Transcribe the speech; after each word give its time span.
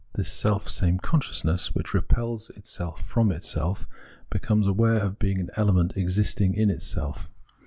The 0.13 0.23
self 0.23 0.67
same 0.67 0.97
consciousness 0.97 1.75
which 1.75 1.93
repels 1.93 2.49
itself 2.55 3.01
from 3.01 3.31
itself, 3.31 3.87
becomes 4.31 4.65
aware 4.65 4.97
of 5.01 5.19
being 5.19 5.39
an 5.39 5.51
element 5.55 5.95
existing 5.95 6.55
in 6.55 6.71
itself. 6.71 7.29